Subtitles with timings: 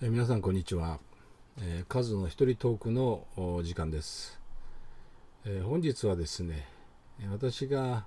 [0.00, 1.00] え皆さんこんにちは、
[1.60, 3.26] えー、カズの一人トークの
[3.64, 4.38] 時間です、
[5.44, 6.68] えー、本日はですね
[7.32, 8.04] 私が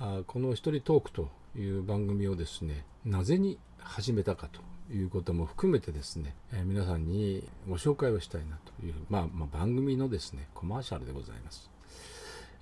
[0.00, 4.60] あこの一人トークという番組をですねなぜに始めたかと
[4.92, 11.70] いうことも含めてですね、えー、皆さんにご紹介をしたいなという、まあ、まあ、番組のですねコマーシャルでございます、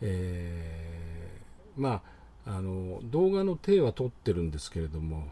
[0.03, 1.40] え
[1.75, 2.03] ま
[2.44, 5.29] ああの動画の手は撮ってるんですけれども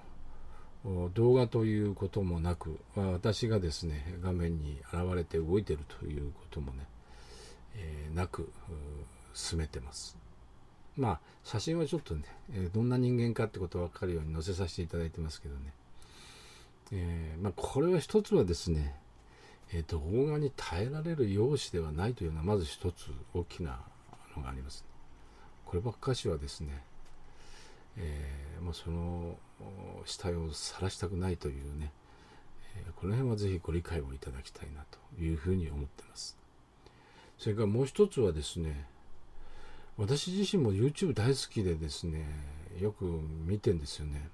[1.15, 6.87] 動画ということもなく私がですね画面に現れて動いてるということもね、
[7.75, 8.53] えー、なく
[9.35, 10.17] 進めてます。
[10.97, 15.61] まあ写真はちょっとね、えどんな人間かってことが分かるように載せさせていただいてますけどね、
[16.93, 18.95] えー、まあ、これは一つはですね、
[19.73, 23.79] えー、動画に耐えられる容姿ではないというのはまず一つ大きな
[24.37, 24.85] のがあります、
[25.67, 26.83] こればっかしはですね、
[27.99, 29.39] えー、まあ、その
[30.05, 31.93] 死体を晒したくないというね、
[32.75, 36.37] えこの辺はぜひご理解をいただきたいなというふうに思ってます。
[37.39, 38.87] それからもう一つはですね、
[39.97, 42.27] 私自身も YouTube 大好きでですね、
[42.79, 44.29] よく見てんですよね。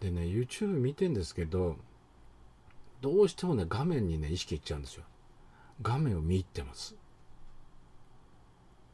[0.00, 1.76] でね、YouTube 見てんですけど、
[3.00, 5.04] どうしてもね、画面にね、意識いっちゃうんですよ。
[5.82, 6.94] 画面を見入ってます。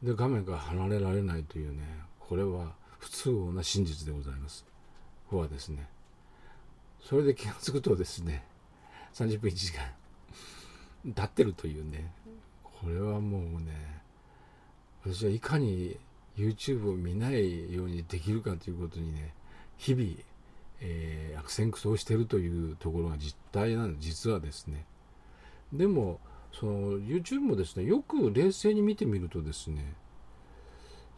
[0.01, 1.83] で、画面から離れられないというね、
[2.19, 4.65] これは不都合な真実でございます。
[5.35, 5.87] はですね
[7.01, 8.43] それで気が付くとですね
[9.13, 9.83] 30分1時間
[11.13, 12.11] 経ってるというね
[12.63, 14.01] これはもうね
[15.03, 15.97] 私はいかに
[16.37, 19.33] YouTube を見ないようにできるかということにね
[19.77, 20.09] 日々、
[20.81, 24.85] えー、悪戦苦闘してるというところが実態なんで実はですね
[25.73, 26.19] でも
[26.53, 29.93] その YouTube もですねよく冷静に見てみるとですね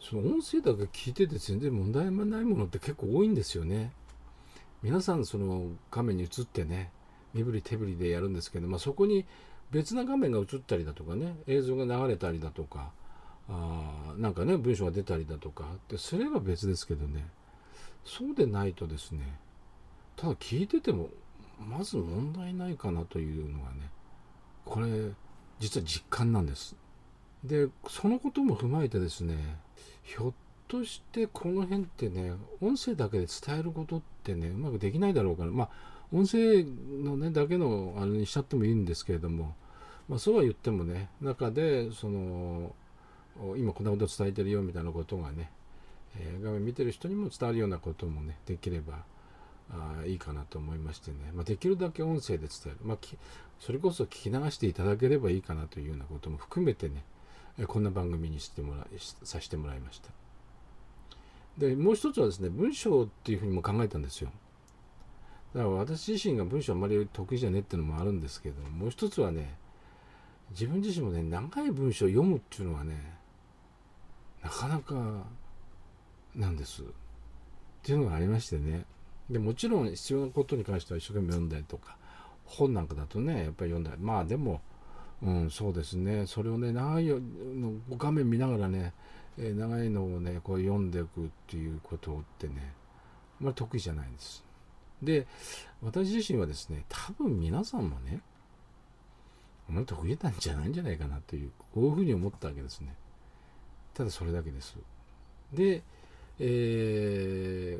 [0.00, 3.92] その音声だけ聞いてて全然問題もないものって結構多いんですよね。
[4.82, 6.90] 皆さんその画面に映ってね
[7.34, 9.26] 身振り手振りでやるんですけど、まあ、そこに
[9.70, 12.90] 別な画面が映ったりだとかね映像が流れたりだとか
[13.48, 17.26] あなんかね文章が出たりだとかってすれば別ですけどね
[18.04, 19.20] そうでないとですね
[20.16, 21.10] ただ聞いてても
[21.58, 23.90] まず問題ないかなというのがね
[24.64, 24.86] これ
[25.58, 26.74] 実は実感なんです
[27.44, 29.36] でそのことも踏まえてですね
[30.02, 30.32] ひょっ
[30.68, 35.68] としてこの辺ってね音声だけで伝えることってねうまくできないだろうからまあ
[36.12, 36.64] 音声
[37.02, 39.54] のねだけのあれにしちゃってもいいんですけれども、
[40.08, 42.74] まあ、そうは言ってもね中でその
[43.56, 45.50] 今こんなこと伝えてるよみたいなことがね、
[46.18, 49.04] えー、画面見てる人にも伝わるようなこともねできれば
[49.72, 52.98] あいいかなと思いましてね、まあ、できるだけ音声で伝える、まあ、
[53.60, 57.04] それこそ聞き流していただければいいかなというようなことも含めてね
[57.66, 58.86] こんな番組にしてもら
[59.22, 60.10] させてもらいました。
[61.58, 64.30] でもう一つはですね文章っていうふうにも考えたんですよ。
[65.54, 69.56] だから私自身が文章あまり得意じゃねっていうのもあるんですけどもう一つはね
[70.50, 73.14] 自分自身もね長い文章を読むっていうのはね
[74.42, 75.24] なかなか
[76.34, 76.82] なんです。
[76.82, 76.86] っ
[77.82, 78.84] ていうのがありましてね。
[79.28, 81.96] でもちろん必要なことに関しては一生懸命読んだりとか
[82.44, 84.02] 本なんかだとねやっぱり読んだり。
[84.02, 84.60] まあでも
[85.22, 88.92] うんそうですねそれをね長いの画面見ながらね
[89.38, 92.72] え長いのをねこう読んでいくっていうことってね
[93.40, 94.44] あまり得意じゃないんです。
[95.02, 95.26] で
[95.82, 98.20] 私自身はですね多分皆さんもね
[99.68, 102.94] あまり得意なんじゃないんじゃないかなというこういうふうに思ったわけですね。
[103.94, 104.76] ただそれだけです。
[105.52, 105.82] で、
[106.38, 107.78] え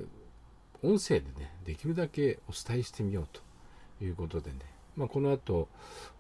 [0.83, 4.59] ー、音声でねできるだけお伝えしてみようということでね
[4.97, 5.69] まあ、この後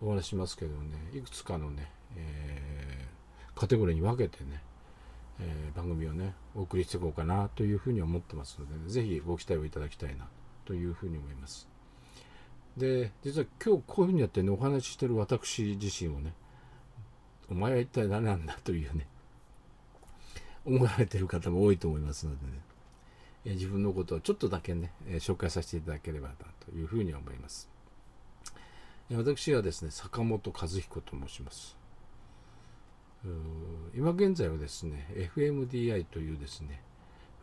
[0.01, 4.63] お話しますけどねいくつかのね、えー、カテゴリーに分けてね
[5.43, 10.29] えー、番組をねお送りしていこうかなというふうに思ってますので、ね、ぜひご期待をいただきたいな
[10.65, 11.69] というふうに思います。
[12.77, 16.33] で実は今日こういうふうにやってねお話ししてる私自身をね
[17.51, 19.07] お前は一体何なんだというね
[20.65, 22.53] 思われてる方も多いと思いますのでね、
[23.45, 26.34] 自分のことをちょっとだけね、紹介させていただければな
[26.65, 27.69] というふうに思います。
[29.12, 31.77] 私はですね坂本和彦と申します。
[33.95, 36.80] 今現在はですね FMDI というですね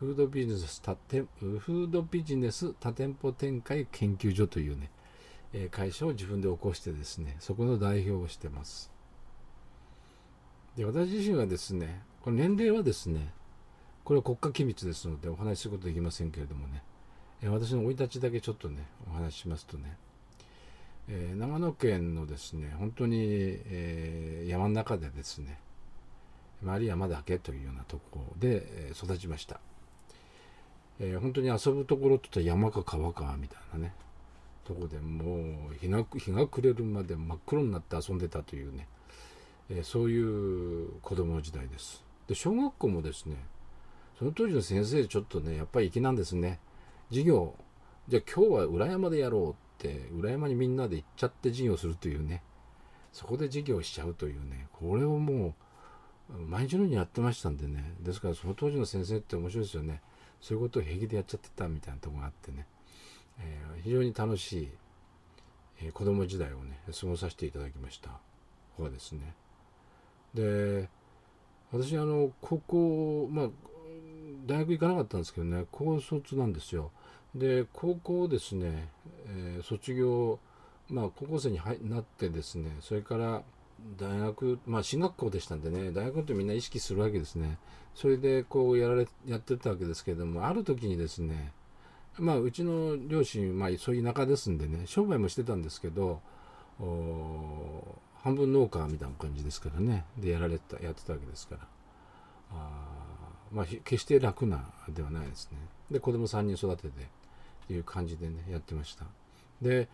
[0.00, 4.90] フードビジネス多店フードビジネス多店舗展開研究所というね
[5.70, 8.90] 会社を自分で起こしてですねそこの代表をしてます。
[10.76, 13.32] で私自身はですねこの年齢はですね
[14.04, 16.82] これは国家機密ですのでお話しすることできませんけれどもね
[17.44, 19.96] 私の生い立ちだけちょっとねお話ししますとね
[21.08, 25.58] えー、長野県のですね本当に、えー、山の中でですね
[26.62, 29.60] 周り山だけというようなところで育ちました、
[31.00, 33.94] えー、本当に遊ぶところって言ったら山か川かみたいなね
[34.68, 38.86] とこでもう日が日が暮れるまで真っ黒になって遊んでたというね、
[39.70, 40.22] え、そうい
[40.84, 42.04] う子供の時代です。
[42.26, 43.36] で小学校もですね
[44.18, 46.58] その当時の先生ちょっとねやっぱり粋なんですね。
[47.08, 47.54] 授業
[48.08, 52.42] じゃあ今日は裏山でやろうって裏山にみんなで行っちゃって授業するというね。
[53.12, 54.66] そこで授業しちゃうというね。
[54.72, 55.54] これをも
[56.30, 57.94] う毎日のようにやってましたんでね。
[58.00, 60.02] ですからその当時の先生って面白いですよね。
[60.40, 62.66] そういうことを平気でやっちゃってたみたいなとこがあってね、
[63.40, 64.68] えー、非常に楽しい、
[65.82, 68.10] えー、子供時代をね過ごさせていただきました。
[68.76, 69.34] ここですね。
[70.34, 70.88] で
[71.72, 73.48] 私あの高校まあ
[74.46, 75.66] 大学行かなかったんですけどね。
[75.70, 76.90] 高卒なんですよ。
[77.34, 78.88] で高校ですね、
[79.28, 80.38] えー、卒業
[80.88, 81.60] まあ高校生に
[81.90, 83.42] なってですねそれから
[83.98, 87.58] 大学まあ進学校でしたんでね大学ってみんな意識するわけですね。
[87.94, 91.52] それでこうやられやってたわけですけどもある時にですね
[92.16, 96.20] まあうちの両親まあそういう田舎ですんでね商売もしてたんですけど
[96.78, 100.04] 半分農家みたいな感じですからね。
[100.16, 101.60] でやられたやってたわけですから。
[102.50, 102.98] あ
[103.52, 105.58] まあ決して楽なではないですね。
[105.90, 107.08] で子供3人育てて
[107.74, 109.04] いう感じでねやってました
[109.62, 109.88] で、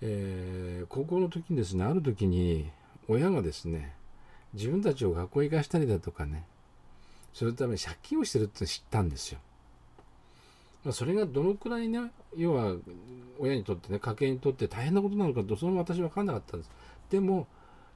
[0.00, 2.70] えー、高校の時にですねある時に
[3.08, 3.94] 親がですね
[4.54, 6.44] 自分たちを学校行かしたりだとかね
[7.32, 9.38] そのために借金をしてるって知ったんですよ。
[10.84, 12.76] ま、それがどのくらいね要は
[13.38, 16.70] 親にとってね家計にとって大変なことなのかとそれも私分かんなかったんです。
[17.10, 17.46] でも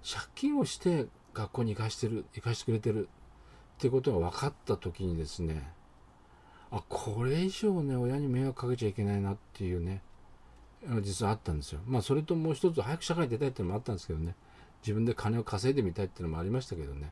[0.02, 3.08] 借金をして学校に行かしてる行かしてくれてる
[3.76, 5.68] ってことが分かった時にですね
[6.70, 10.02] あこれ以上ね親に迷惑かけちゃいけないなっていうね。
[11.02, 11.80] 実はあったんですよ。
[11.86, 14.34] まあそれともう一つ早く社会に出たいっていうのもあったんですけどね。
[14.82, 17.10] 自分で金を稼いでみたいっていうのもありましたけどね。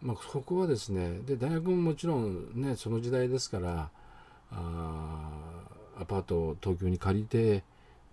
[0.00, 3.90] まあそこはですねで大学ももちろんねその時代ですから
[4.52, 5.30] あ
[6.00, 7.64] アパートを東京に借りて、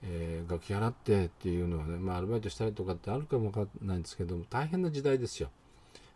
[0.01, 5.49] えー、学費払ってっていうのはねまあアルバイトしたりとかってあるかもわかんないんですけども大変な時代ですよ。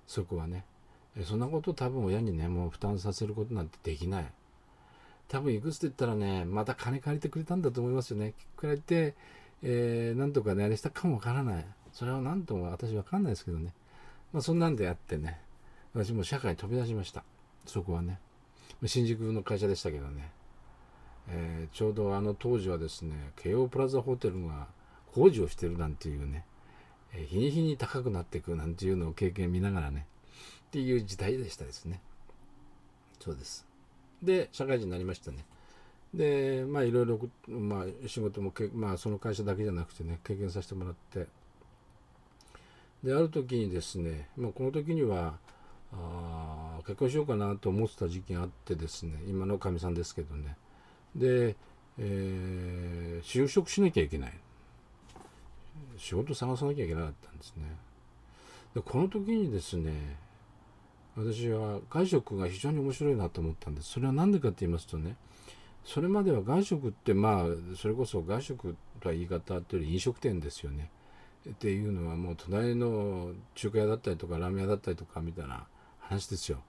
[0.08, 0.66] そこはね。
[1.26, 4.26] そんなこと多分親にねもう負担させることなんてできない。
[5.28, 8.34] 多分いくつって言ったらねまた金借りてくれたんだと思いますよね。
[8.58, 9.16] 借りて、
[9.62, 11.66] えー、なんとかねあれしたかもわからない。
[11.94, 13.74] それは何とも私わかんないですけどね。
[14.34, 15.40] まあそんなんであってね。
[15.94, 17.24] 私も社会に飛び出しました。
[17.66, 18.20] そこはね。
[18.86, 20.32] 新宿の会社でしたけどね、
[21.28, 24.68] えー、ちょうどあの当時はですね京王プラザホテルが
[25.14, 26.46] 工事をしてるなんていうね、
[27.14, 30.06] えー、日に日に高くなっていくなんていうのを経験見ながらね。
[30.70, 32.00] っていう時代でしたですね。
[33.20, 33.66] そうです。
[34.22, 35.44] で、社会人になりましたね。
[36.14, 41.28] で、まあいろいろ、まあ仕事もけ、まあその会社だけじゃなくてね、経験させてもらって、
[43.04, 45.40] で、ある時にですね、まあこの時には、
[45.92, 50.56] あ結婚しようかなと思ってた時期があってですね、今のかみさんですけどね。
[51.16, 51.56] で、
[51.98, 54.34] えー、就職しなきゃいけない。
[55.98, 57.64] 仕事探さなきゃいけなかったんですね。
[58.76, 60.18] でこの時にですね
[61.20, 65.18] 私は外食が非常に面白いなと思ったんですそれは何でかって言いますとね
[65.84, 70.92] それまでは外食ってまあそれこそ外食とは言い方というより飲食店ですよね。
[71.50, 75.66] っていうのはもう隣の中華屋だったりとかラーメン屋だったりとかみたいな
[76.00, 76.60] 話ですよ。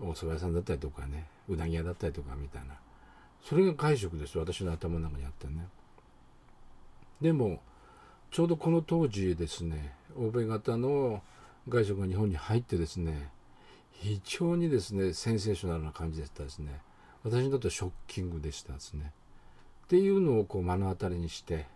[0.00, 2.74] お蕎麦屋さんだったりとかねうなぎ屋だったりとかみたいな。
[3.42, 5.66] それが外食です私の頭の中にあったね。
[7.20, 7.60] でも
[8.30, 11.22] ちょうどこの当時ですね欧米型の
[11.68, 13.30] 外食が日本に入ってですね
[14.00, 16.80] 非常にですねセンセーショナルな感じでしたですね。
[17.24, 19.12] 私にとってはショッキングでしたですね。
[19.84, 21.66] っていうのをこう目の当たりにして。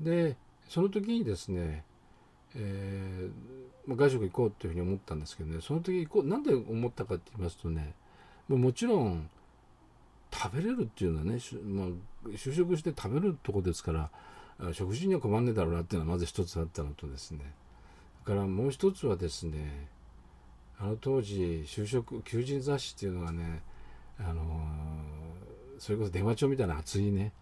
[0.00, 0.36] で
[0.68, 1.84] その時にですね、
[2.54, 5.60] えー、外食行こうっていうふうに思ったんですけどね。
[5.60, 7.94] その時行こうなんで思ったかって言いますとね
[8.48, 9.28] もちろん
[10.32, 17.40] 食べれるっていうのはね、まあ、就職して食べるとこですから食事には困んねえだろうなっていうのはまず一つあったのとですね。
[18.24, 19.88] だからもう一つはですね
[20.80, 23.62] あの当時就職求人雑誌っていうのがね
[24.18, 24.44] あの
[25.78, 27.32] それこそ電話帳みたいな熱いね、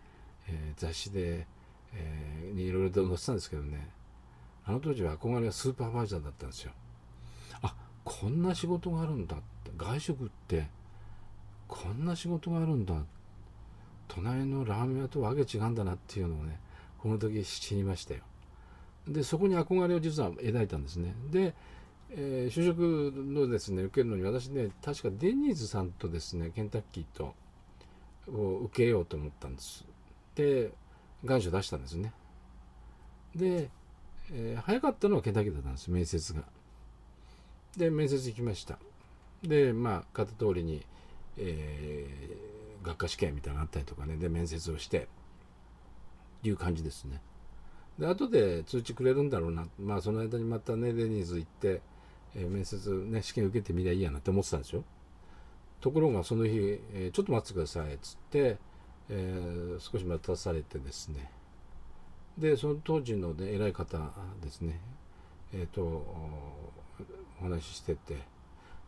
[0.49, 1.47] えー、雑誌で、
[1.95, 3.91] えー、にいろいろと載ってたんですけどね
[4.65, 6.73] あの当時は憧れはスーパーバイザーだったんですよ。
[7.63, 7.75] あ
[8.05, 9.37] こんな仕事があるんだ
[9.77, 10.69] 外食って
[11.69, 12.95] こんな仕事があるんだ
[14.09, 16.59] 隣のラーメン屋とわけ違うんだなっていうのをね
[16.99, 18.21] この時知りましたよ。
[19.07, 21.15] でそこに憧れを実は抱いたんですね。
[21.31, 21.55] で
[22.11, 27.35] えー、就職のですね受けるのに私ね確かデニーズさんとですねケンタッキーと
[28.29, 29.85] を受けようと思ったんです。
[30.35, 30.71] で
[31.25, 32.13] 願書出したんですね。
[33.35, 33.71] で、
[34.33, 36.43] えー、早かったのはケンタッキーだったんです面接が。
[37.77, 38.79] で面接行きました。
[39.43, 40.83] でまあ片通りに、
[41.37, 44.17] えー、学科試験みたいなのあったりとかね。
[44.17, 45.09] で面接をして
[46.43, 47.21] いう感じですね。
[47.99, 49.67] で後で通知くれるんだろうな。
[49.79, 51.81] まあその間にまたねデニーズ行って、
[52.37, 54.85] えー、面接ね試験受けてみりゃいいやなって思ってたんですよ
[55.81, 58.59] ところがその日、えー、ちょっと待ってくださいっつって、
[59.09, 61.31] えー、少し待たされてですね。
[62.39, 63.99] でその当時の、ね、偉い方
[64.43, 64.81] ですね。
[65.55, 68.17] えっ、とお話ししてて。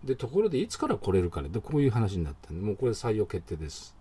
[0.05, 1.49] でところでいつから来れるかね？
[1.49, 2.53] でこういう話になった。
[2.53, 3.97] んでもうこれ採用決定です。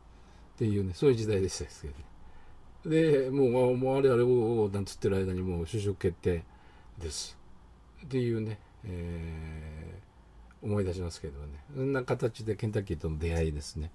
[0.56, 3.26] っていうねそういう時代でしたですけどね。
[3.26, 6.44] でもうもうあれあれおおなんつってる間にもう就職決定
[7.00, 7.38] です。
[8.04, 13.92] っていうね、えー、思い出しますけどねそんな形でケンタッキーとの出会いですね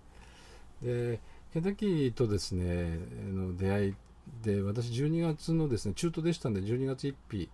[0.83, 1.21] で
[1.53, 2.99] ケンタッキーとですね
[3.33, 3.95] の出会い
[4.43, 7.49] で私12月のですね中途でしたんで12月1日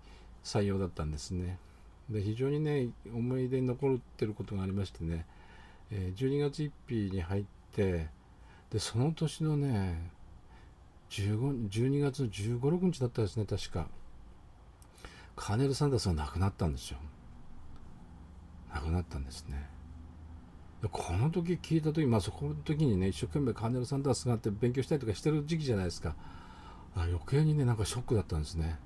[0.44, 1.58] 採用だったんですね
[2.08, 5.26] で非常にね思い出に残ってることがありましてね、
[5.90, 6.70] えー、12月1
[7.10, 7.44] 日に入っ
[7.74, 8.08] て
[8.70, 10.10] でその年のね
[11.10, 13.86] 12月の15、6日だったですね、確か。
[15.36, 16.98] カーネル・サンダースが亡くなったんですよ。
[18.74, 19.68] 亡くなったんですね。
[20.92, 26.14] この時聞いた時、まあそこの時にね、一生懸命カーネル・サンダースがって勉強したりとかしてる時期じゃないですか。
[26.94, 28.78] 余計にね、なんかショックだったんですね。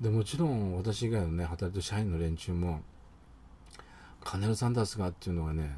[0.00, 2.80] で、もちろん私以外のね、働いてる社員の連中も、
[4.24, 5.76] カーネル・サンダースがっていうのがね、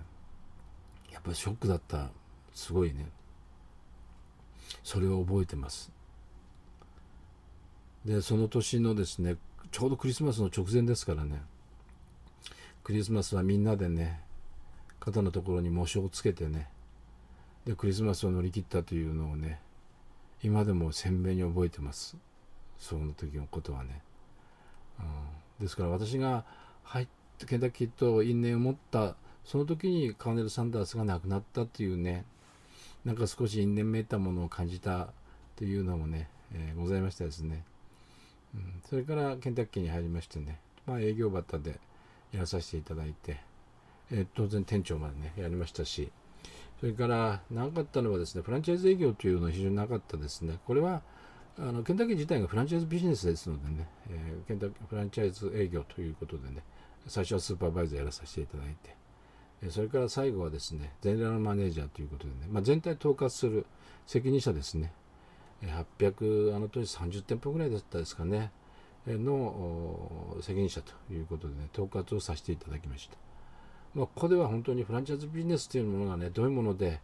[1.12, 2.10] やっぱりショックだった。
[2.54, 3.10] すごいね。
[4.82, 5.90] それを覚えてます
[8.04, 9.36] でその年のですね
[9.70, 11.42] ちょうどクリスマスの直前ですからね
[12.84, 14.20] クリスマスはみんなでね
[15.00, 16.68] 肩のところに喪章をつけてね
[17.64, 19.60] でクリスマスを乗り切ったというのをね
[20.42, 22.16] 今でも鮮明に覚えてます。
[22.82, 24.02] その時のことはね、
[24.98, 25.02] う
[25.62, 26.44] ん、ですから私が
[26.82, 27.08] 入っ
[27.38, 32.24] てケンタッキーと因縁を持ったその時にカーネル・サンダースが亡くなったっていうね
[33.04, 35.08] なんか少し因縁めいたものを感じた
[35.54, 37.64] というのもね、えー、ございましたですね、
[38.54, 41.78] うん、それからケンタッキーに入りましてね、まあ、営業バッタで
[42.32, 43.40] やらさせていただいて、
[44.10, 46.10] え、当然店長までねやりましたし。
[46.80, 50.58] それからなかったのはですねフランチャイズ営業というのは非常になかったですね。
[50.66, 51.00] これは
[51.56, 56.64] あのケンタッキー自体がフランチャイズビジネスですのでね、えー、ケンタッキーフランチャイズ営業ということでね
[57.06, 58.96] 最初はスーパーバイザーやらさせていただいて。
[59.64, 63.64] えそれから最後はですね、ゼネラルマネージャーということでね、まあ、全体統括する
[64.06, 64.92] 責任者ですね、
[65.62, 68.50] 800、あの当時30店舗ぐらいだったですかね、
[69.06, 73.16] の責任者ということでね、統括をさせていただきました。
[73.94, 77.00] まあ、ここでは本当にフランチャイズビジネスというものがね、どういうもので、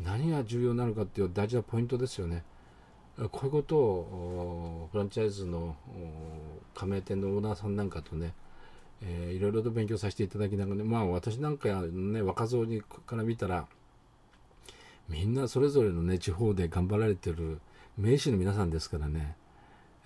[0.00, 2.44] 何が重要なのかっていう大事なポイントですよね。
[3.30, 5.74] こういうことをフランチャイズの
[6.74, 8.34] 加盟店のオーナーさんなんかとね、
[9.00, 13.66] えー、いろいろと勉強させていただきながら、ね、まあ私なんかね若造にから見たら
[15.08, 17.60] みんなそれぞれのね地方で頑張られてる
[17.96, 19.34] 名士の皆さんですからね、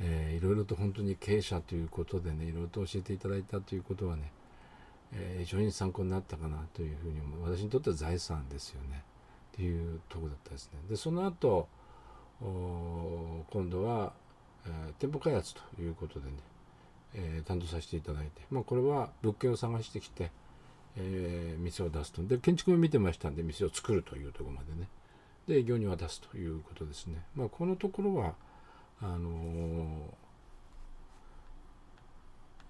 [0.00, 4.32] えー、いろいろと本当に経営者ということでねいろいろと教えていただいたということはね、
[5.12, 7.56] えー、非常に参考になったかなというふうに思う。
[7.56, 9.02] 私にとっては財産ですよね。
[9.52, 10.78] っていうとこだったですね。
[10.88, 11.68] でその後
[12.40, 14.12] 今度は、
[14.66, 16.36] えー、店舗開発ということでね
[17.14, 20.30] えー、担当させていただいて、まあ、これは物件を探してきて、
[20.96, 22.22] えー、店を出すと。
[22.22, 24.88] で建築も見てましたんで店を作るというとこまでね。
[25.46, 28.34] で営業に渡すということですね、まあ、このところは
[29.02, 30.14] あの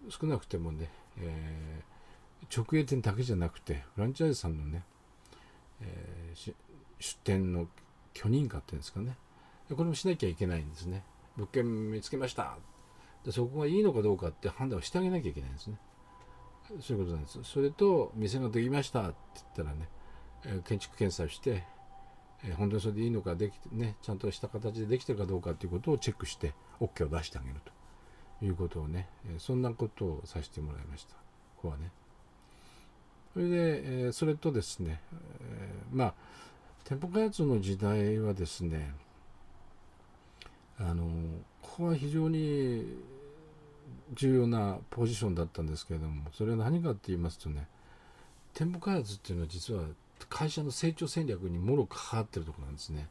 [0.09, 4.85] ー、少なくてもね、えー、直営店だけじゃなくてフランチャイズさんのね、
[5.81, 6.55] えー、
[6.99, 7.67] 出店の
[8.15, 9.17] 許認可っていうんですかね。
[9.71, 11.05] これもしなきゃいけないんですね。
[11.37, 12.57] 物件見つけました。
[13.25, 15.79] でそこがいいのかどうかって判断をしてあげなきゃいけないんですね。
[16.81, 17.39] そういうことなんです。
[17.43, 19.89] それと店ができましたって言ったらね、
[20.45, 21.65] え建築検査をして、
[22.45, 27.73] え本当にそれでいいのかできてねちゃんとした形でできてるかどうかっていうことをチェックして OK を出してあげると。
[28.43, 31.15] いうことをね、えそんなことをさせてもらいました。
[31.57, 31.91] ここはね。
[33.35, 36.15] それで、えそれとですね、えまあ
[36.85, 38.93] 店舗開発の時代はですね
[40.79, 41.05] あの
[41.63, 42.97] ここは非常に
[44.15, 47.69] 重要なポジションだったんですけれどもそれは何かって言いますとね
[48.55, 49.85] 店舗開発っていうのは実は
[50.27, 53.09] 会社の成長戦略にもろ関わってるとこなんですね。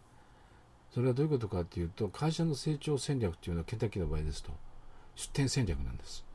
[0.92, 4.52] それはどういうことかっていうと会社の成長戦略っていうのはケンタッキーの場合ですと
[5.16, 6.26] 出店戦略なんです。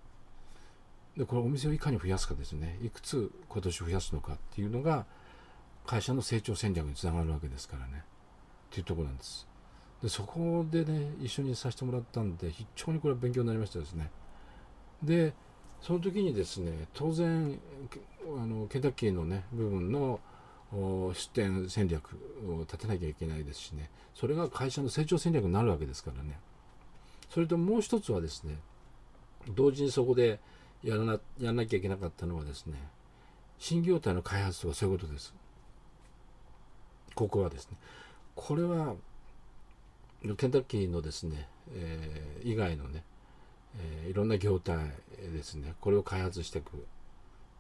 [1.17, 2.79] でこれお店をいかに増やすかですね。
[2.83, 5.07] いくつ今年増やすのかっていうのが
[5.87, 8.05] 会社の成長戦略につながるわけですからね。
[8.71, 9.47] っていうとこなんです。
[10.03, 14.11] でそこでね一緒にさせてもらったんで非常にこれは勉強になりましたですね。
[15.03, 15.35] で
[15.81, 17.59] その時にですね当然
[18.39, 20.21] あのケンタッキーのね部分の
[21.15, 22.17] 出店戦略
[22.49, 23.91] を立てなきゃいけないですしね。
[24.15, 26.39] それが会社の成長戦略になるわけですからね。
[27.31, 28.59] それともう一つはですね
[29.55, 30.39] 同時にそこで
[30.83, 32.75] やらなやらなきゃいけなかったのはですね
[33.59, 35.35] 新業態の開発とかそういうことです。
[37.15, 37.77] ここはですね。
[38.35, 38.95] これは
[40.37, 43.05] ケンタッキーのですね、えー、以外のね、
[43.77, 44.79] えー、いろんな業態
[45.33, 45.75] ですね。
[45.81, 46.87] これを開発していく。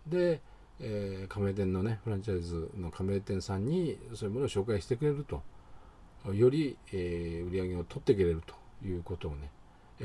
[0.06, 0.40] で、
[0.80, 5.42] えー、加盟店のねフランチャイズの加盟店さんにそういうものを紹介してくれると。
[6.32, 8.54] より、えー、売り上げを取ってくれると
[8.86, 9.50] いうことをね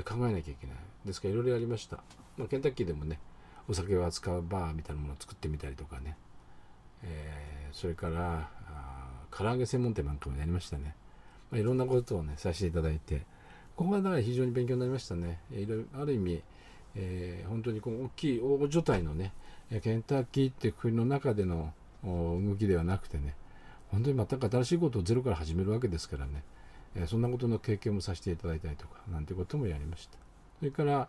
[0.03, 0.75] 考えなきゃいけない。
[1.05, 2.03] ですからいろいろやりました、
[2.37, 3.19] まあ、ケンタッキーでもね
[3.69, 6.17] お酒を扱うバーみたいなものを作ってみたりとかね、
[7.03, 8.49] えー、それから
[9.31, 10.93] 唐揚げ専門店なんかもやりましたね、
[11.51, 13.25] まあ、いろんなことをねさせていただいて。
[13.79, 15.39] ここがだから非常に勉強になりましたね。
[15.53, 16.43] いろいろある意味、
[16.95, 19.31] えー、本当にこの大きい大所帯のね
[19.81, 21.73] ケンタッキーって国の中での
[22.03, 23.35] 動きではなくてね
[23.91, 26.43] 本当に全く新しいことをゼロから始めるわけですからね、
[26.95, 30.17] え、そんなことの経験もさせていただいたりとかなんてこともやりました。
[30.59, 31.07] それから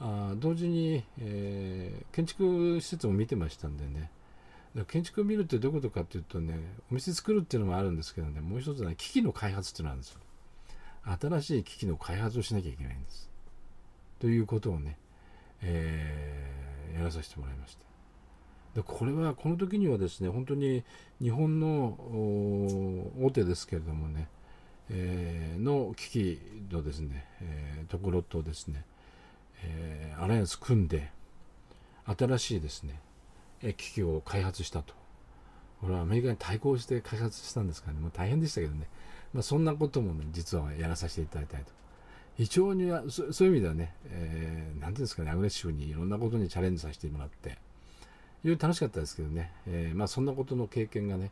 [0.00, 4.10] あ同時に、えー、建築施設も見てましたんでね。
[4.86, 6.56] 建築を見るってどういうことかっていうとね
[6.92, 10.20] お店作るっていうのもあるんですけどねもう一つは、ね、機器の開発っていうのがあるんですよ。
[11.20, 13.28] 新しい機器の開発をしなきゃいけないんです。
[14.20, 14.96] ということをね、
[15.62, 17.89] えー、やらさせてもらいました。
[18.74, 20.84] でこれはこの時にはですね本当に
[21.20, 21.96] 日本の
[23.20, 24.28] 大手ですけれどもね、
[24.90, 28.84] えー、の機器のですね、えー、ところとですね、
[29.64, 31.10] えー、アライアンス組んで
[32.06, 33.00] 新しいですね
[33.76, 34.94] 機器を開発したと。
[35.80, 38.86] これはアメリカに対抗して開発したんですからね、もう大変でしたけどね、
[39.32, 41.72] まあ、そんなこともね、実はやらさせていただいたいと。
[42.36, 47.58] 非常にそそういう意味ではね、えー、なんていうんですかね、アグレッシブにいろんなことにチャレンジさせてもらって、
[48.42, 51.30] 非常に楽しかったですけどね、えー、まあそんなことの経験がね、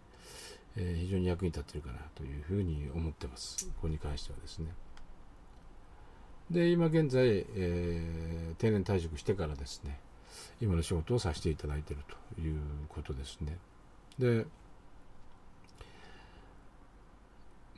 [0.77, 3.67] えー、非常に役に立ってるかなというふうに思ってます。
[3.67, 4.69] ここに関してはですね。
[6.51, 9.99] で、今現在、えー、定年退職してからですね、
[10.61, 12.03] 今の仕事をさせていただいている
[12.35, 13.59] ということですね。
[14.19, 14.47] で、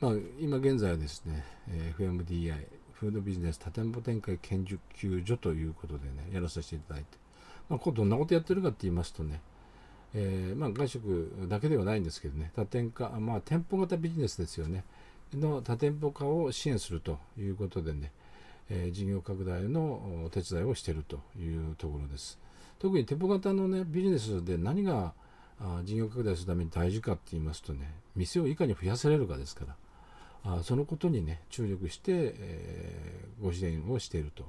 [0.01, 1.45] まあ、今現在はですね、
[1.99, 2.55] FMDI、
[2.93, 7.19] フードビジネス多店舗展開研究所ということでね、やらさせていただいて、
[7.71, 9.41] まあ、これどんなことやってるかって言いますとね、
[10.15, 14.85] えー、まあ、外食だけではないんですけどね、多店化、まあ、店舗型ビジネスですよね、
[15.33, 18.13] の多店舗化を支援するということでね、
[18.69, 22.39] えー、事業拡大のお手伝いをしているというところです。
[22.79, 25.13] 特に店舗型の、ね、ビジネスで何が
[25.61, 29.67] あ事業拡大するために大事かって言いますとね店をいかに増やせれるかですか
[30.45, 34.45] らあそのことにね注力して、えー、ご支援をしていると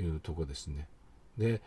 [0.00, 0.86] いうとこですね
[1.36, 1.60] で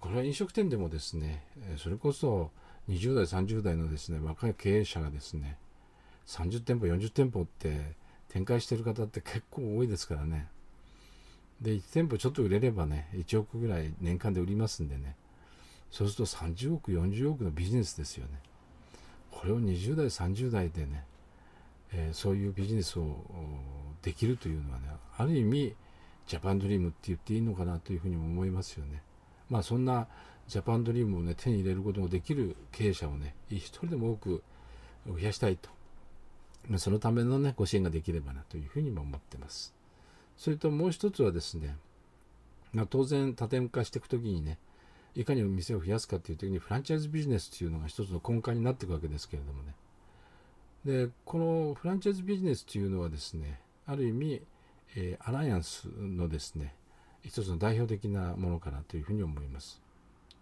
[0.00, 1.44] これは飲食店でもですね
[1.76, 2.50] それこそ
[2.88, 5.58] 20代30代のですね若い経営者がですね
[6.26, 7.96] 30店舗40店舗って
[8.28, 10.48] 展開してる方って結構多いですからね。
[11.60, 15.16] で1店舗ちょっと売れればね1億ぐらい年間で売りますんでね。
[15.90, 18.32] そうすると30億40億のビジネスですよね。
[19.30, 21.04] これを20代30代でね、
[21.92, 23.24] えー、そういうビジネスを
[24.02, 25.74] できるというのはねある意味
[26.26, 29.02] ジャパンドリームって言っていいのかなというふうにも思いますよね。
[29.50, 30.06] まあそんな
[30.46, 34.42] ジャパンドリームをね手に入れることができる経営者をね一人でも多く
[35.06, 35.70] 増やしたいと。
[36.76, 39.74] そのためのねご支援ができればなというふうにも思ってます。
[40.36, 41.76] それともう一つはですね、
[42.72, 44.58] まあ、当然多点化していくときにね
[45.14, 49.74] いかに店を増やすかっていう時にフランチャイズビジネスっていうのが一つの根幹になっていくわけですけれどもね。
[50.84, 54.42] でこのフランチャイズビジネスっていうのはですねある意味、
[54.94, 56.74] えー、アライアンスのですね
[57.24, 59.80] 一つの代表的なものかなというふうに思います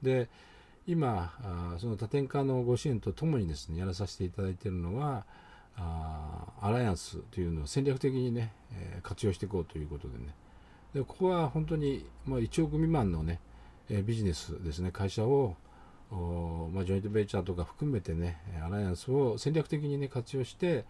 [0.03, 0.29] で
[0.87, 5.25] 今あその多点化のご支援とともにですねやらさせていただいているのは
[5.77, 10.35] あアライアンスというのを戦略的にね、え、活用していこうということでね
[10.95, 13.41] でここは本当に、まあ、1億未満のね
[13.91, 15.57] えビジネスですね会社を
[16.11, 20.85] まあ、ジョイントベンチャーとか含めてねアライアンスを戦略的にね活用して、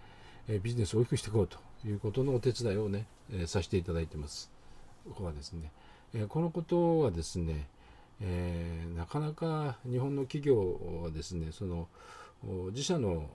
[0.46, 4.56] えビジネスを大きくしていこうということのお手伝いをね、えさせていただいてます。
[5.09, 5.71] ここはですね、
[6.14, 7.66] えこのことはですね、
[8.21, 11.88] えー、なかなか日本の企業はですねその
[12.71, 13.31] 自社の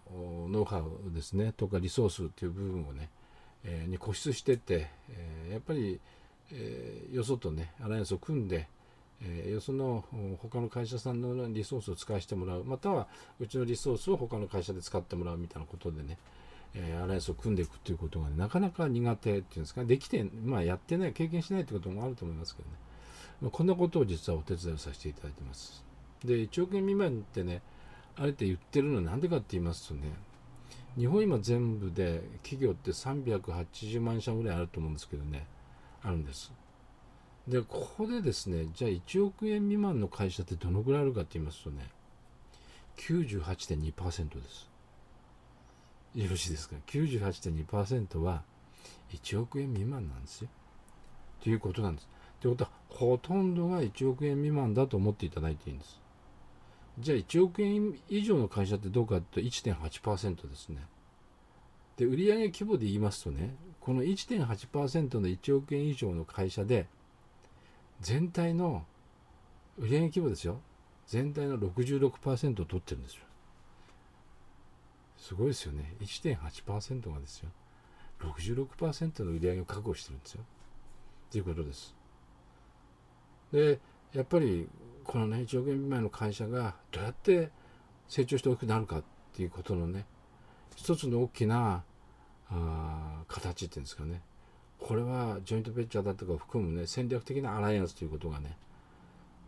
[0.50, 3.10] ノウハウですねとかリソースっていう部分をね、
[3.64, 6.00] えー、に固執してて、えー、やっぱり、
[6.54, 8.68] えよそとねアライアンスを組んで
[9.24, 10.04] え、よその
[10.42, 13.08] 他の会社さんのリソースを使わせてもらうまたは
[13.40, 16.18] うちのリソースを他の会社で使ってもらうみたいなことでね、
[16.74, 22.76] えー、アライアンスを組んでいくということが、ね、なかなか苦手っていうんですかできて、まあ、やってない経験しないということもあると思いますけどね、
[23.42, 25.84] まあ、こんなことを実はお手伝いさせていただいてます。
[26.24, 27.62] で1億円未満ってね
[28.16, 30.14] あえて言ってるのは何でかって言いますとね
[30.98, 35.48] 日本今全部で企業って380万社ぐらいあると思うんですけどね
[36.04, 36.52] あるんです。
[37.48, 41.90] でここでですねじゃあ1億円未満の会社ってどのぐらいあるかって言いますとね
[42.98, 44.71] 98.2%です。
[46.16, 48.44] よろしいですか？98.2%は
[49.14, 50.50] 1億円未満なんですよ。
[51.42, 52.10] ということなんです。
[52.42, 56.00] ということはほとんどが1億円未満だと思っていただいていいんです。
[57.00, 60.86] じゃあ1億円以上の会社ってどうかって1.8%ですね。
[61.98, 66.88] で売上規模で言いますとねこの1.8%の1億円以上の会社で
[68.02, 68.86] 全体の
[69.78, 70.60] 売上規模ですよ。
[71.08, 73.24] 全体の66%を取ってるんですよ。
[75.22, 75.96] すごいですよね。
[76.02, 77.50] 1.8%がですよ。
[78.20, 80.44] 66%の売り上げを確保してるんですよ。
[81.32, 81.96] ということです。
[83.54, 83.80] で
[84.14, 84.68] やっぱり
[85.04, 87.52] このね1億円未満の会社がどうやって
[88.08, 89.04] 成長して大きくなるかっ
[89.34, 90.06] ていうことのね
[90.76, 91.84] 一つの大きな
[92.50, 94.22] あ形っていうんですかね。
[94.80, 98.58] これはジョイントベンチャーだとか含むね戦略的なアライアンスということがね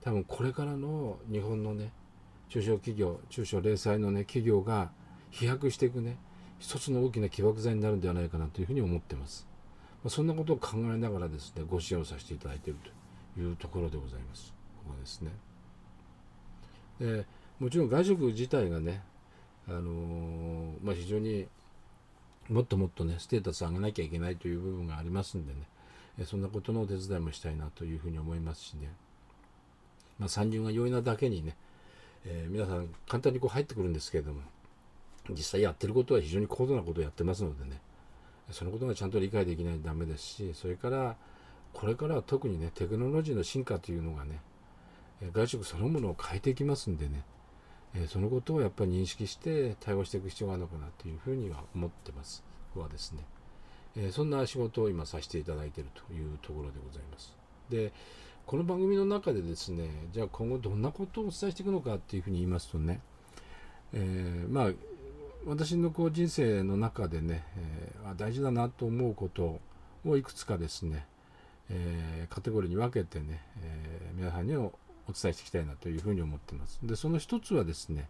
[0.02, 1.92] 多分これからの日本のね
[2.50, 4.92] 中小企業中小零細のね企業が
[5.34, 6.18] 飛躍していくね。
[6.60, 9.46] 一つの大きな起爆剤になるんではないかなというふうに思ってます、
[10.02, 12.80] まあ、そんなことを考えながらですねご支援をさせていただいている
[13.36, 14.54] というところでございます。
[14.86, 15.32] ここですね。
[17.02, 17.26] で
[17.60, 19.02] もちろん外食自体がね
[19.68, 21.48] あのー、まあ、非常に
[22.50, 28.90] もっともっとねステータス上げなきゃいけないという部分がありますんでねそんなことのお手伝いもしたいなというふうに思いますしね、
[30.20, 31.58] まあ、参入が容易なだけにね、
[32.26, 34.42] えー、皆さん簡単にこう入ってくるんですけれども
[35.30, 37.80] 実際やってることは非常に高度なことをやってますのでね。
[38.52, 41.16] そのことがちゃんと理解できないとダメですしそれから
[41.72, 44.42] これからは特にねテクノロジーの進化というのがね
[45.32, 47.24] 外食そのものを変えていきますんでね
[48.08, 52.44] そのことをやっぱり認識して対応していく必要があるのかなというふうには思ってます。
[52.76, 54.12] はですね。
[54.12, 57.36] そんな仕事を今させていただいているというところでございます。
[57.70, 57.94] で
[58.48, 63.00] この番組の中でですねじゃあ今後どんなことをお伝えしていくのかっていうふうに言いますとね、
[63.94, 64.72] えー、まあ
[65.46, 69.60] 私のこう人生の中でね、えー、大事だなと思うこと
[70.06, 71.06] をいくつかですね、
[71.70, 74.72] えー、カテゴリーに分けてね、えー、皆さんにお
[75.08, 76.80] 伝えしていきたいなというふうに思ってます。
[76.84, 78.08] でその一つはですね、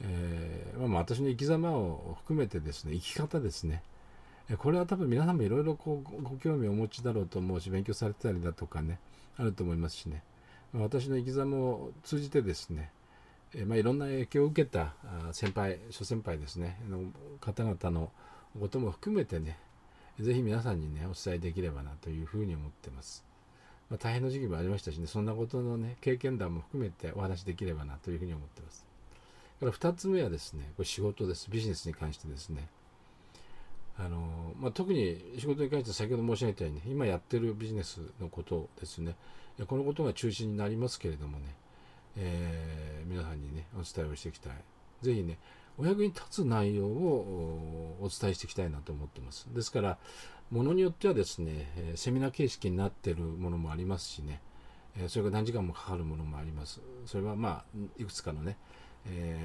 [0.00, 3.82] えーまあ、私の生き様を含めてですね生き方ですね
[4.58, 6.02] これは多分皆さんもいろいろご
[6.42, 8.98] 興味をお持ちだろうと思うし勉強されてたりだとかね
[9.36, 10.24] あると思いますしね
[10.72, 12.90] 私の生き様を通じてですね
[13.54, 14.94] えまあ、いろんな影響を受けた
[15.32, 16.78] 先輩諸先輩ですね。
[16.88, 17.02] の
[17.40, 18.12] 方々の
[18.58, 19.58] ことも含めてね
[20.18, 23.24] ぜひ皆さんにねお伝えできればなというふうに思ってます、
[23.88, 28.86] まあ、大変な時期もありましたしねそんなことのね経験談も含めてお話できればなというふうに思ってます。
[29.60, 31.50] から2つ目はですねこれ仕事です。
[31.50, 32.68] ビジネスに関してですね。
[33.98, 39.14] あのまあ、特に仕事に関して先ほど申し上げたように、ね、今やってるビジネスのことですね。
[39.66, 41.44] このことが中心になりますけれどもね
[42.16, 44.52] えー、皆さんにね、お伝えをしていきたい。
[45.02, 45.38] ぜひね、
[45.78, 49.46] お役に立つ内容をお伝えしていきたいなと思ってます。
[49.54, 49.98] ですから、
[50.50, 54.40] ものによってはですね、セミナー形式になってるものもありますしね、
[55.08, 56.80] それが何時間もかかるものもあります。
[57.06, 58.56] それはまあ、いくつかのね、
[59.06, 59.38] え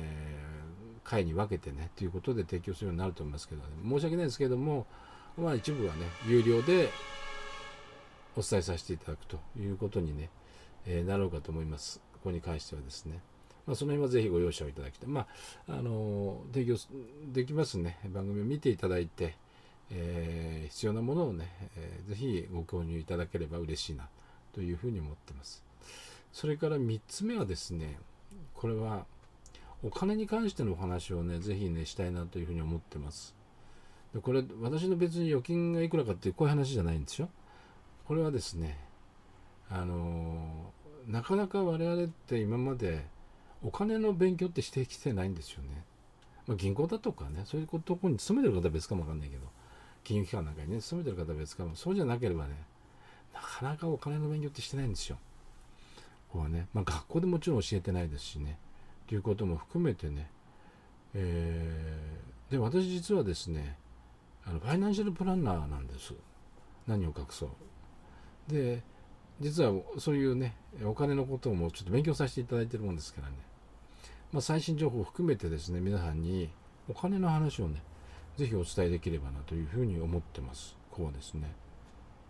[1.03, 4.87] ー、会に分けてね、ということで提供するようになると思いますけど、ね、申し訳ないですけども、
[5.37, 6.89] まあ一部はね、有料で
[8.35, 10.29] お伝えさせていただくということにね、
[10.85, 12.01] えー、なろうかと思います。
[12.25, 13.19] こに関してはですね、
[13.65, 15.09] まあ、その辺はぜひご容赦をいただきたい。
[15.09, 15.21] ま
[15.67, 16.75] あ、あの、提供
[17.33, 17.97] できますね。
[18.13, 19.35] 番組を見ていただいて、
[19.91, 24.07] えー、必要なものをね、えー、ぜひご購入いただければ嬉しいな
[24.53, 25.63] というふうに思ってます。
[26.31, 27.97] それから3つ目はですね、
[28.53, 29.05] これは
[29.83, 33.35] お金に関してのお話をね、ぜひね、したいなというふうに思ってます。
[34.13, 37.29] でこれ、私の別に預金がいくらかっていうこういう話じゃないんですよ。
[38.05, 38.77] これはですね、
[39.69, 40.71] あの
[41.07, 43.05] なかなか我々って今まで
[43.63, 45.83] お金の勉強ってしてきてないんですよね。
[46.47, 49.43] まあ、銀行だとかね、そういうところに勤めてる方は別かもわかんないけど、
[50.03, 52.55] 金融機関なんかにね、勤めてる方は別かも、そうじゃなければね、
[53.33, 55.17] なかなかお金の勉強ってしてないんですよ。
[56.29, 58.59] ここはね、まあ、学校でもちろん教えてないですしね、
[59.07, 60.29] ということも含めてね、
[61.15, 63.77] えー、で、私実はですね、
[64.45, 66.13] あのファイナンシャルプランナーなんです。
[66.87, 68.51] 何を隠そう。
[68.51, 68.83] で、
[69.39, 73.35] 実はそういうね、お金のこともちょっと勉強させていただいてるもんですからね、
[74.31, 76.49] まあ、最新情報を含めてですね、皆さんに
[76.89, 77.81] お金の話をね、
[78.37, 80.77] ぜひお伝えできればなというふうに思ってます。
[80.91, 81.53] こうですね。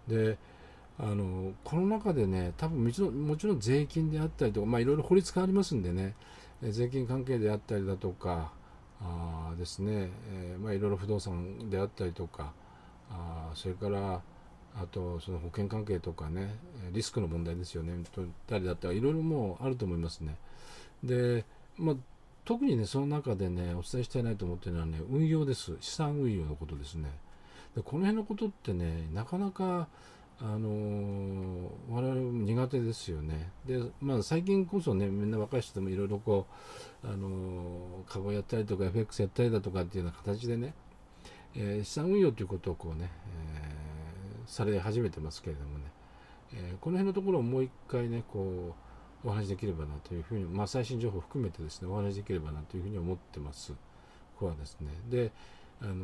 [0.08, 0.38] で、
[0.98, 6.16] あの、この中でね、多分もちろんもちろん税金であったりとか、まあいろいろ法律変わりますんでね、
[6.62, 8.52] 税金関係であったりだとか、
[9.02, 12.54] あですね、えー、まあ、いろいろ不動産であったりとか
[13.10, 14.22] あそれから
[14.78, 16.56] あとその保険関係とかね
[16.92, 17.94] リスクの問題ですよね。
[18.12, 20.36] とったりだったらいろいろもうあると思いますね。
[21.04, 21.46] で、
[21.78, 21.96] まあ、
[22.44, 25.78] 特にねその中でねお伝えしたいなと思ってるのはね運用です。
[25.80, 27.10] 資産運用のことですね。
[27.76, 29.88] でこの辺のことってねなかなか
[30.42, 33.52] あのー、我々も苦手ですよね。
[33.66, 36.46] で、まあ最近こそね、みんな若い人でもいろいろこ
[37.04, 40.74] う、あのー、カゴやったりとか FX やったりだとかっていうような形でね、
[41.56, 43.10] えー、資産運用ということをこうね、
[43.56, 43.75] えー、
[44.48, 45.86] され始めてますけれどもね、
[46.54, 48.76] え、この辺のところをもう一回ね、こ
[49.24, 53.72] う、お話できればなというふうに、まあ最新情報含めてですね、お話できればなというふうに思ってます。
[53.74, 53.78] こ
[54.42, 54.90] こはですね。
[55.10, 55.32] で、
[55.82, 55.96] あの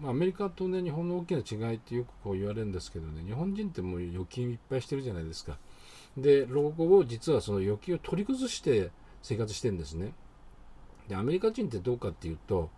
[0.00, 5.58] まあ、アメリカと、ね、日本の大きな違いってよくこう言われるんですけどね日本人ってもう預金いっぱいしてるじゃないですか
[6.16, 8.90] で老後を実はその預金を取り崩して
[9.22, 10.12] 生活してるんですね
[11.08, 12.70] でアメリカ人ってどうかっていうと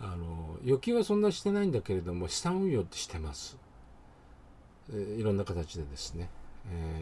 [0.00, 3.56] あの預金はそんなしてないんだけれども資産運用ってしてます、
[4.92, 6.30] いろんな形でですね、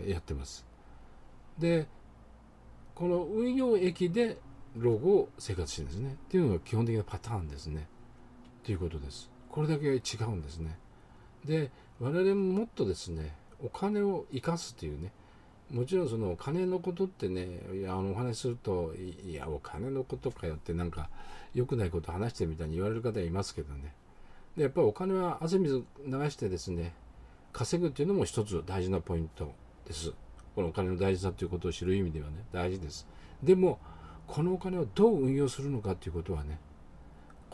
[0.07, 0.67] え、やってます
[1.59, 1.87] で
[2.95, 4.39] この運用益で
[4.77, 7.89] 老後を生活してるんですねっていうのが基本的なパターンですね
[8.67, 9.31] ということです。
[9.49, 10.77] これだけ違うんですね。
[11.45, 11.71] で、
[12.01, 13.33] 我々ももっとですね、
[13.65, 15.13] お金を生かすというね、
[15.71, 21.09] もちろんそのお金のことってね、いやあのお話すると、いや、お金のことかよってなんか
[21.55, 23.95] 良くないこと話してみたいに言われる方いますけどね。
[24.57, 26.93] で、やっぱりお金は汗水流してですね、
[27.57, 29.55] 稼ぐっていうのも一つ大事なポイント
[29.87, 30.13] です。
[30.55, 33.07] このお金の大事さということを知る意味ではね、大事です。
[33.43, 33.79] でも、
[34.27, 36.59] このお金をどう運用するのかということはね、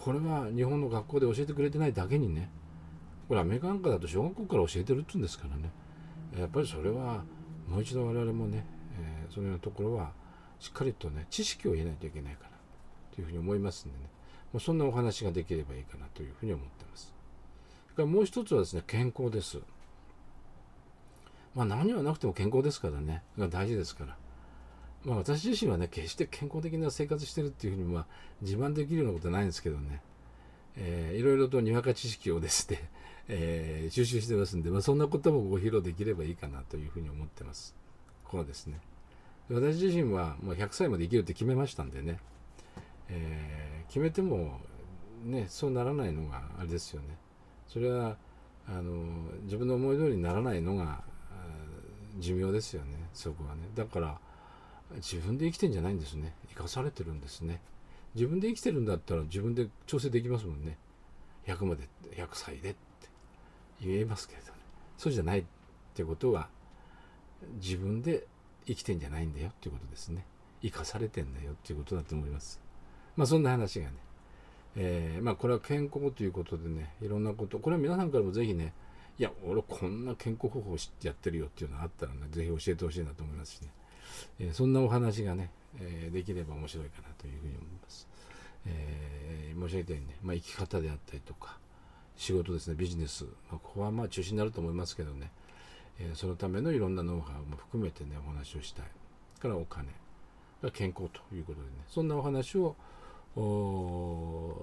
[0.03, 2.51] これは日本の学校で教えてくれてないだけにね
[3.29, 5.71] これアメリカなんかだと小学校から教えてるって言うんですからね
[6.37, 7.23] やっぱりそれは
[7.69, 8.67] もう一度我々もね、
[8.99, 10.11] えー、そのようなところは
[10.59, 12.49] しっかりとね知識を得ないといけないかな
[13.15, 14.07] というふうに思いますんでね
[14.53, 17.15] もうそんなお話ができればいいかなというふうに思ってます
[17.85, 19.61] それからもう一つはですね健康です
[21.55, 24.17] まあ何はなくても健康ですからねが大事ですから
[25.05, 28.07] まあ私自身はね、決して健康的な生活してるっていうふうにまあ
[28.41, 30.01] 自慢できるようなことはないんですけどね、
[30.77, 32.89] えー、いろいろとにわか知識をですね、
[33.29, 37.75] えー、収集してますんで、まあ、そんなこともご披露できればいいかなというふうに思ってます。
[38.25, 38.81] こうですね。
[39.51, 42.21] 私自身はもう100歳まで生きるって決めましたんでね、
[43.09, 44.61] えー、決めても
[45.25, 47.19] ね、そうならないのがあれですよね。
[47.67, 48.17] それは
[48.67, 48.93] あの
[49.43, 51.03] 自分の思い通りにならないのが
[52.19, 53.63] 寿命ですよね、そこはね。
[53.75, 54.19] だから
[54.97, 56.35] 自分で生きてんじゃないんですね。
[56.51, 57.61] 生かされてるんですね。
[58.15, 60.77] 自分で生きてるんだったら自分で調整できますもんね。
[61.47, 62.79] 100まで100歳でって。
[63.81, 64.59] 言えますけれどね。
[64.99, 65.45] そうじゃないっ
[65.95, 66.49] てことは
[67.61, 68.27] 自分で
[68.67, 69.49] 生きてんじゃないんだよ。
[69.49, 70.25] っていうことですね。
[70.63, 71.53] 生かされてんだよ。
[71.53, 72.61] っていうことだと思います。
[73.17, 73.93] まあそんな話がね。
[74.77, 76.95] えー、まあこれは健康ということでね。
[77.01, 77.59] いろんなこと。
[77.59, 78.73] これは皆さんからもぜひね
[79.19, 83.69] いや俺こんな健康方法をてやってるよっていうのがあったらねぜひ教えてほしいなと思いますしね
[84.39, 88.09] えー、そんなお話がね、えー、できれば面白いかなというふうに思います。
[88.67, 91.59] えー、申し上げたようにね、まあ、生き方であったりとか、
[92.17, 95.31] 仕事ですね、ビジネス、まあ、ここはまあ中心になると思いますけどね、
[95.99, 98.87] え、そのためのいろんなノウハウも含めてね、お話をしたい。
[99.41, 99.89] からお金、
[100.73, 102.77] 健康ということでね、そんなお話を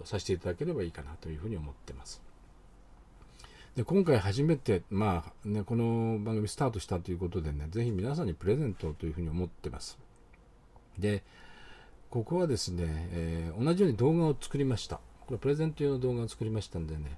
[0.06, 2.22] させていただければいいかなというふうに思ってます。
[3.76, 9.98] で今回初めて、まあね、この番組スタートしたということでね、ぜひ皆さんにプレゼントというふうに思ってます。
[10.98, 11.24] で、
[12.10, 15.00] ここはですね、えー、同じように動画を作りました。
[15.28, 17.18] これプレゼント用の動画を作りましたんでね、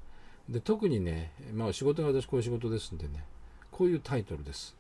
[0.49, 3.23] で特にね、まあ仕事が私こういう仕事ですんでね、
[3.71, 4.75] こういうタイトルです。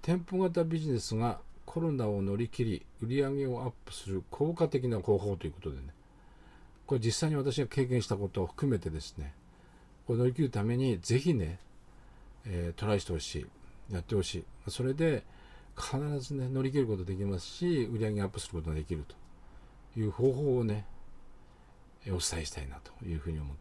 [0.00, 5.82] 店舗型ビジネスがコロナを乗り切り、売り上げをアップする効果的な方法ということでね、
[6.86, 9.34] これ実際に私が経験したことを含めてですね、
[10.06, 11.58] これ乗り切るためにぜひね、
[12.46, 13.46] えー、トライしてほしい。
[13.92, 14.70] やってほしい。
[14.70, 15.24] それで
[15.76, 20.86] 必ずね乗り切ることできますし売り上げアップすることができるという方法をね
[22.06, 23.56] お伝えしたいなというふうに思っ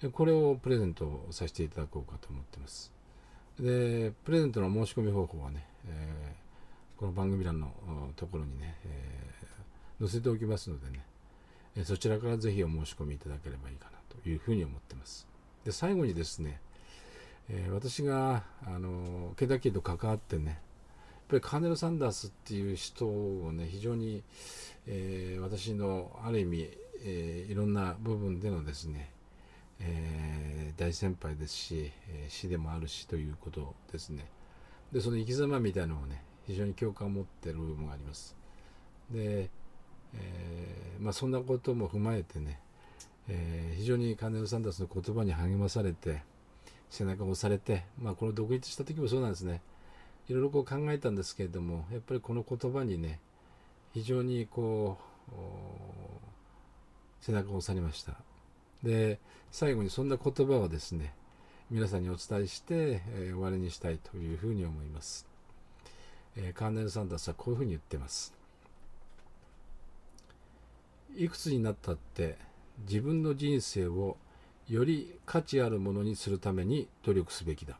[0.00, 0.08] て。
[0.10, 2.92] これをプレゼントさせていただこうかと思ってます。
[3.58, 7.72] でプレゼントの申し込み方法はね、えー、この番組欄の
[8.14, 15.26] ところにね、えー、載せておきますのでねそちらからぜひお申し込みいただければいいかなというふうに思ってます。
[15.68, 16.62] で最後にですね、
[17.50, 20.58] えー、私があのケダキと関わってねやっ
[21.28, 24.22] ぱりカーネル・サンダースっていう人をね非常に、
[24.86, 26.70] えー、私のある意味、
[27.04, 29.10] えー、いろんな部分でのですね、
[29.78, 34.24] え大先輩ですし、え師でもあるしということですね。
[34.90, 38.34] でその生き様みたいなのをね非常に共感を持ってる部分があります。
[39.10, 39.50] で
[40.14, 42.58] えまあ、そんなことも踏まえてね、
[43.28, 46.22] えー非常にカーネル・サンダースの言葉に励まされて
[46.90, 49.62] 背中を押されて、まあ、この独立した時もそうなんですね。
[50.28, 53.18] いろいろこう考えたんですけれどもやっぱりこの言葉にね
[53.94, 54.98] 非常にこ
[55.30, 55.32] う
[57.20, 58.14] 背中を押されました。
[58.82, 59.18] で
[59.50, 61.14] 最後にそんな言葉をですね
[61.70, 65.26] 皆さんにお伝えして、えー終わりにしたいというふうに思います、
[66.36, 68.34] えーカーネル・サンダースはこういうふうに言ってます。
[71.16, 72.36] いくつになったって
[72.86, 74.16] 自分の人生を
[74.68, 77.78] より価値あるものにするために努力すべきだ。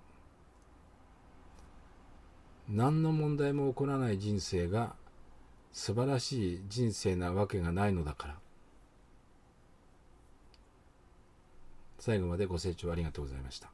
[2.68, 4.94] 何の問題も起こらない人生が
[5.72, 8.34] 素晴らしい人生なわけがないのだから。
[11.98, 13.70] 最後までご清聴ありがとうございました。